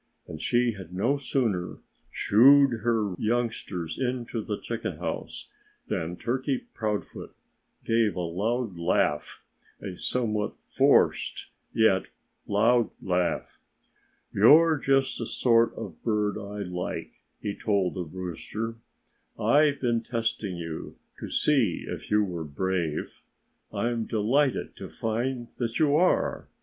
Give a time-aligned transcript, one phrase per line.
[0.27, 1.77] And she had no sooner
[2.09, 5.47] shooed her youngsters into the chicken house
[5.89, 7.35] than Turkey Proudfoot
[7.85, 9.43] gave a loud laugh
[9.79, 12.07] a somewhat forced, yet
[12.47, 13.59] loud laugh.
[14.33, 18.77] "You're just the sort of bird I like," he told the rooster.
[19.39, 23.21] "I've been testing you to see if you were brave.
[23.71, 26.47] I'm delighted to find that you are.